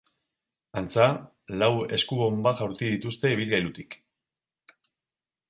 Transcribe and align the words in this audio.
Antza, 0.79 1.09
lau 1.63 1.69
eskubonba 1.97 2.55
jaurti 2.63 2.91
dituzte 2.95 3.33
ibilgailutik. 3.37 4.01